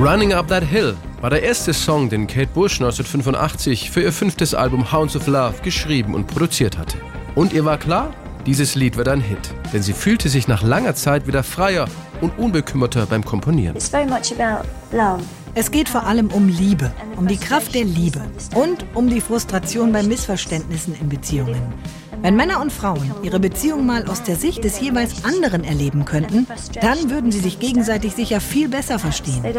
[0.00, 4.54] Running Up That Hill war der erste Song, den Kate Bush 1985 für ihr fünftes
[4.54, 6.96] Album Hounds of Love geschrieben und produziert hatte.
[7.34, 8.14] Und ihr war klar,
[8.46, 11.86] dieses Lied wird ein Hit, denn sie fühlte sich nach langer Zeit wieder freier
[12.22, 13.76] und unbekümmerter beim Komponieren.
[13.76, 18.22] Es geht vor allem um Liebe, um die Kraft der Liebe
[18.54, 21.74] und um die Frustration bei Missverständnissen in Beziehungen.
[22.22, 26.46] Wenn Männer und Frauen ihre Beziehung mal aus der Sicht des jeweils anderen erleben könnten,
[26.82, 29.42] dann würden sie sich gegenseitig sicher viel besser verstehen.
[29.42, 29.54] Und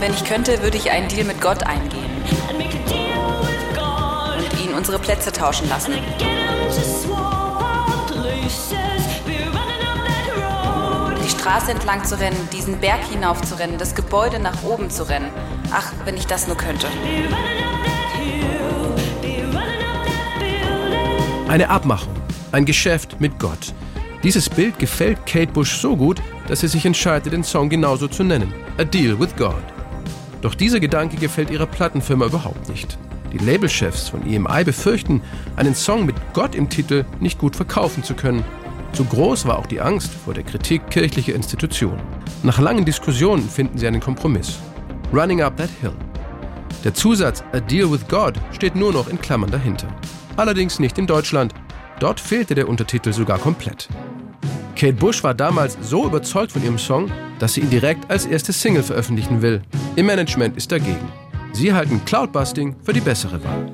[0.00, 2.10] wenn ich könnte, würde ich einen Deal mit Gott eingehen
[4.38, 5.92] und ihn unsere Plätze tauschen lassen.
[11.22, 15.06] Die Straße entlang zu rennen, diesen Berg hinauf zu rennen, das Gebäude nach oben zu
[15.06, 15.28] rennen.
[15.70, 16.86] Ach, wenn ich das nur könnte.
[21.48, 22.12] Eine Abmachung,
[22.52, 23.72] ein Geschäft mit Gott.
[24.22, 28.22] Dieses Bild gefällt Kate Bush so gut, dass sie sich entscheidet, den Song genauso zu
[28.22, 29.54] nennen: A Deal with God.
[30.42, 32.98] Doch dieser Gedanke gefällt ihrer Plattenfirma überhaupt nicht.
[33.32, 35.22] Die Labelchefs von EMI befürchten,
[35.56, 38.44] einen Song mit Gott im Titel nicht gut verkaufen zu können.
[38.92, 42.02] Zu groß war auch die Angst vor der Kritik kirchlicher Institutionen.
[42.42, 44.58] Nach langen Diskussionen finden sie einen Kompromiss.
[45.14, 45.94] Running Up That Hill.
[46.84, 49.88] Der Zusatz A Deal with God steht nur noch in Klammern dahinter
[50.38, 51.54] allerdings nicht in Deutschland.
[52.00, 53.88] Dort fehlte der Untertitel sogar komplett.
[54.76, 58.52] Kate Bush war damals so überzeugt von ihrem Song, dass sie ihn direkt als erste
[58.52, 59.62] Single veröffentlichen will.
[59.96, 61.12] Ihr Management ist dagegen.
[61.52, 63.72] Sie halten Cloudbusting für die bessere Wahl.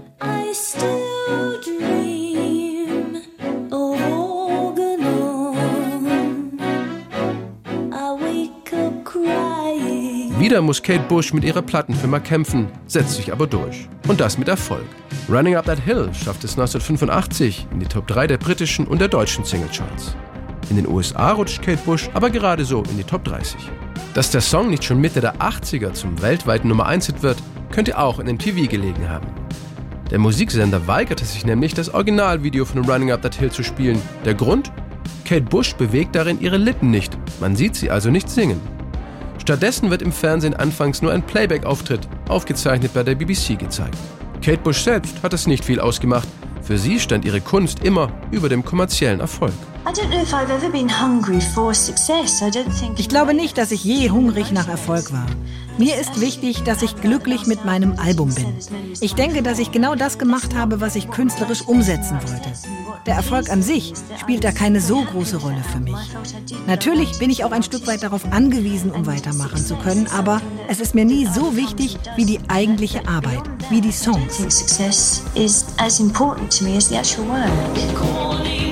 [10.44, 13.88] Wieder muss Kate Bush mit ihrer Plattenfirma kämpfen, setzt sich aber durch.
[14.06, 14.84] Und das mit Erfolg.
[15.26, 19.08] Running Up That Hill schafft es 1985 in die Top 3 der britischen und der
[19.08, 20.14] deutschen Singlecharts.
[20.68, 23.58] In den USA rutscht Kate Bush aber gerade so in die Top 30.
[24.12, 27.38] Dass der Song nicht schon Mitte der 80er zum weltweiten Nummer 1 Hit wird,
[27.70, 29.28] könnte auch in MTV gelegen haben.
[30.10, 34.02] Der Musiksender weigerte sich nämlich, das Originalvideo von Running Up That Hill zu spielen.
[34.26, 34.70] Der Grund?
[35.24, 37.16] Kate Bush bewegt darin ihre Lippen nicht.
[37.40, 38.73] Man sieht sie also nicht singen.
[39.44, 43.98] Stattdessen wird im Fernsehen anfangs nur ein Playback-Auftritt, aufgezeichnet bei der BBC, gezeigt.
[44.42, 46.26] Kate Bush selbst hat es nicht viel ausgemacht.
[46.62, 49.52] Für sie stand ihre Kunst immer über dem kommerziellen Erfolg.
[52.96, 55.26] Ich glaube nicht, dass ich je hungrig nach Erfolg war.
[55.76, 58.46] Mir ist wichtig, dass ich glücklich mit meinem Album bin.
[59.02, 62.48] Ich denke, dass ich genau das gemacht habe, was ich künstlerisch umsetzen wollte.
[63.06, 65.94] Der Erfolg an sich spielt da keine so große Rolle für mich.
[66.66, 70.80] Natürlich bin ich auch ein Stück weit darauf angewiesen, um weitermachen zu können, aber es
[70.80, 74.38] ist mir nie so wichtig wie die eigentliche Arbeit, wie die Songs.
[74.38, 78.63] Success is as important to me as the actual work.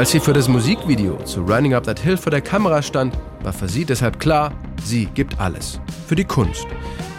[0.00, 3.52] Als sie für das Musikvideo zu Running Up That Hill vor der Kamera stand, war
[3.52, 4.50] für sie deshalb klar,
[4.82, 5.78] sie gibt alles.
[6.06, 6.66] Für die Kunst.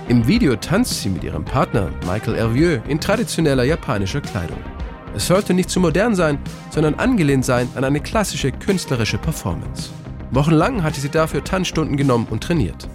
[0.08, 4.58] Im Video tanzt sie mit ihrem Partner Michael Hervieux in traditioneller japanischer Kleidung.
[5.16, 6.40] Es sollte nicht zu modern sein,
[6.72, 9.92] sondern angelehnt sein an eine klassische künstlerische Performance.
[10.32, 12.88] Wochenlang hatte sie dafür Tanzstunden genommen und trainiert.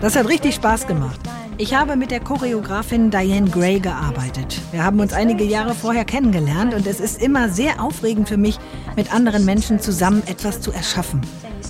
[0.00, 1.20] Das hat richtig Spaß gemacht.
[1.58, 4.60] Ich habe mit der Choreografin Diane Gray gearbeitet.
[4.70, 8.58] Wir haben uns einige Jahre vorher kennengelernt und es ist immer sehr aufregend für mich,
[8.96, 11.20] mit anderen Menschen zusammen etwas zu erschaffen.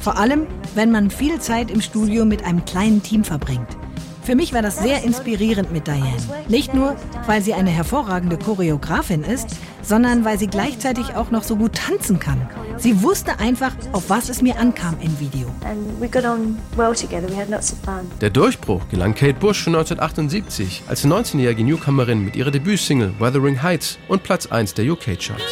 [0.03, 3.79] Vor allem, wenn man viel Zeit im Studio mit einem kleinen Team verbringt.
[4.23, 6.17] Für mich war das sehr inspirierend mit Diane.
[6.49, 6.97] Nicht nur,
[7.27, 9.49] weil sie eine hervorragende Choreografin ist,
[9.83, 12.49] sondern weil sie gleichzeitig auch noch so gut tanzen kann.
[12.77, 15.49] Sie wusste einfach, auf was es mir ankam im Video.
[18.21, 23.99] Der Durchbruch gelang Kate Bush schon 1978 als 19-jährige Newcomerin mit ihrer Debütsingle Wuthering Heights
[24.09, 25.43] und Platz 1 der UK-Charts.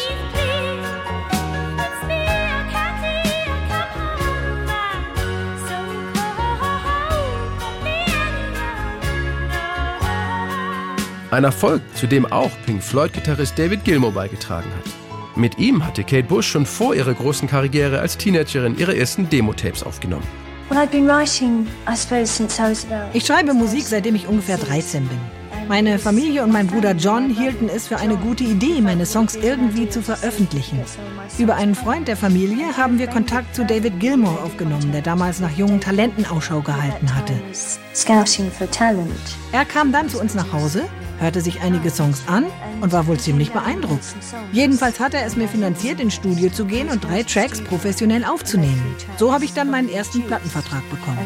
[11.31, 15.37] Ein Erfolg, zu dem auch Pink Floyd-Gitarrist David Gilmour beigetragen hat.
[15.37, 19.85] Mit ihm hatte Kate Bush schon vor ihrer großen Karriere als Teenagerin ihre ersten Demo-Tapes
[19.85, 20.27] aufgenommen.
[23.13, 25.19] Ich schreibe Musik, seitdem ich ungefähr 13 bin.
[25.69, 29.89] Meine Familie und mein Bruder John hielten es für eine gute Idee, meine Songs irgendwie
[29.89, 30.81] zu veröffentlichen.
[31.39, 35.57] Über einen Freund der Familie haben wir Kontakt zu David Gilmour aufgenommen, der damals nach
[35.57, 37.35] jungen Talenten Ausschau gehalten hatte.
[39.53, 40.87] Er kam dann zu uns nach Hause
[41.21, 42.47] hörte sich einige Songs an
[42.81, 44.05] und war wohl ziemlich beeindruckt.
[44.53, 48.97] Jedenfalls hat er es mir finanziert, ins Studio zu gehen und drei Tracks professionell aufzunehmen.
[49.19, 51.19] So habe ich dann meinen ersten Plattenvertrag bekommen.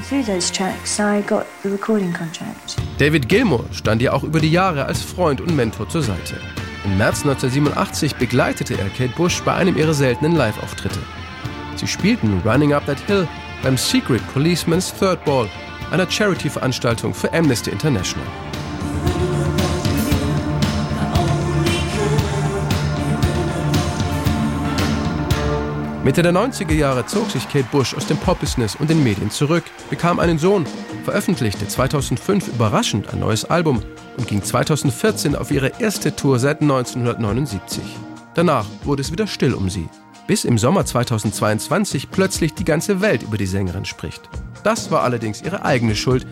[2.99, 6.41] David Gilmour stand ihr auch über die Jahre als Freund und Mentor zur Seite.
[6.85, 11.01] Im März 1987 begleitete er Kate Bush bei einem ihrer seltenen Live-Auftritte.
[11.77, 13.27] Sie spielten Running Up That Hill
[13.63, 15.49] beim Secret Policeman's Third Ball,
[15.91, 18.27] einer Charity-Veranstaltung für Amnesty International.
[26.05, 29.65] Mitte der 90er Jahre zog sich Kate Bush aus dem Pop-Business und den Medien zurück,
[29.89, 30.67] bekam einen Sohn,
[31.03, 33.83] veröffentlichte 2005 überraschend ein neues Album
[34.19, 37.83] und ging 2014 auf ihre erste Tour seit 1979.
[38.35, 39.89] Danach wurde es wieder still um sie,
[40.27, 44.29] bis im Sommer 2022 plötzlich die ganze Welt über die Sängerin spricht.
[44.63, 46.27] Das war allerdings ihre eigene Schuld,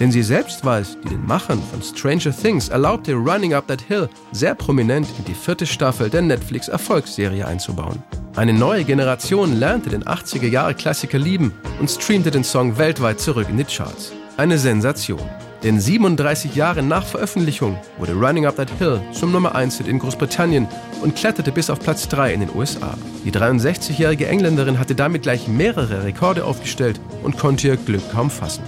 [0.00, 3.80] denn sie selbst war es, die den Machern von Stranger Things erlaubte, Running Up That
[3.80, 8.02] Hill sehr prominent in die vierte Staffel der Netflix-Erfolgsserie einzubauen.
[8.36, 13.64] Eine neue Generation lernte den 80er-Jahre-Klassiker lieben und streamte den Song weltweit zurück in die
[13.64, 14.12] Charts.
[14.36, 15.22] Eine Sensation.
[15.62, 20.00] Denn 37 Jahre nach Veröffentlichung wurde Running Up That Hill zum Nummer 1 Hit in
[20.00, 20.66] Großbritannien
[21.00, 22.98] und kletterte bis auf Platz 3 in den USA.
[23.24, 28.64] Die 63-jährige Engländerin hatte damit gleich mehrere Rekorde aufgestellt und konnte ihr Glück kaum fassen.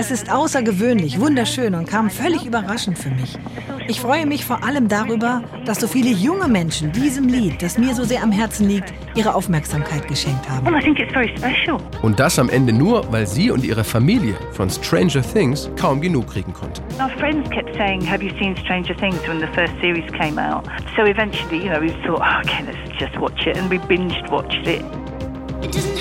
[0.00, 3.36] Es ist außergewöhnlich, wunderschön und kam völlig überraschend für mich.
[3.88, 7.92] Ich freue mich vor allem darüber, dass so viele junge Menschen diesem Lied, das mir
[7.96, 10.72] so sehr am Herzen liegt, ihre Aufmerksamkeit geschenkt haben.
[12.00, 16.28] Und das am Ende nur, weil sie und ihre Familie von Stranger Things kaum genug
[16.28, 16.80] kriegen konnten.
[17.02, 20.64] Our friends kept saying, "Have you seen Stranger Things?" when the first series came out.
[20.94, 24.30] So eventually, you know, we thought, oh, "Okay, let's just watch it," and we binged
[24.30, 24.84] watched it.
[25.60, 25.97] It.